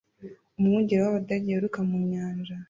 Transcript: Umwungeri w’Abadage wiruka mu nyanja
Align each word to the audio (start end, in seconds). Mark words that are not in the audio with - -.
Umwungeri 0.57 1.01
w’Abadage 1.01 1.49
wiruka 1.55 1.79
mu 1.89 1.97
nyanja 2.11 2.55